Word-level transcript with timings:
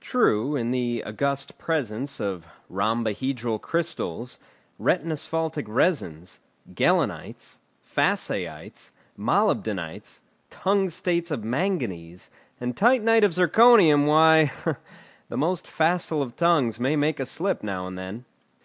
True, 0.00 0.54
in 0.54 0.70
the 0.70 1.02
august 1.04 1.58
presence 1.58 2.20
of 2.20 2.46
rhombohedral 2.70 3.60
crystals, 3.60 4.38
retinasphaltic 4.80 5.64
resins, 5.66 6.38
gehlenites, 6.72 7.58
Fassaites, 7.84 8.92
molybdenites, 9.18 10.20
tungstates 10.48 11.32
of 11.32 11.42
manganese, 11.42 12.30
and 12.60 12.76
titanite 12.76 13.24
of 13.24 13.32
zirconium, 13.32 14.06
why, 14.06 14.52
the 15.28 15.36
most 15.36 15.66
facile 15.66 16.22
of 16.22 16.36
tongues 16.36 16.78
may 16.78 16.94
make 16.94 17.18
a 17.18 17.26
slip 17.26 17.64
now 17.64 17.88
and 17.88 17.98
then. 17.98 18.26